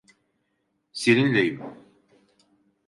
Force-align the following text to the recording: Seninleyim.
Seninleyim. 0.93 1.59